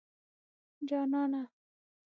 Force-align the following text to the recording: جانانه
جانانه 0.89 1.43